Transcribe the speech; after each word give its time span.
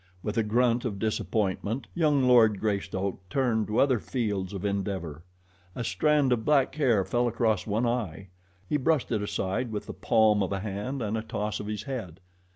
With 0.23 0.35
a 0.35 0.41
grunt 0.41 0.83
of 0.83 0.97
disappointment, 0.97 1.85
young 1.93 2.23
Lord 2.27 2.59
Greystoke 2.59 3.19
turned 3.29 3.67
to 3.67 3.77
other 3.77 3.99
fields 3.99 4.51
of 4.51 4.65
endeavor. 4.65 5.21
A 5.75 5.83
strand 5.83 6.33
of 6.33 6.43
black 6.43 6.73
hair 6.73 7.05
fell 7.05 7.27
across 7.27 7.67
one 7.67 7.85
eye. 7.85 8.29
He 8.67 8.77
brushed 8.77 9.11
it 9.11 9.21
aside 9.21 9.71
with 9.71 9.85
the 9.85 9.93
palm 9.93 10.41
of 10.41 10.51
a 10.51 10.61
hand 10.61 11.03
and 11.03 11.19
a 11.19 11.21
toss 11.21 11.59
of 11.59 11.67
his 11.67 11.83
head. 11.83 12.19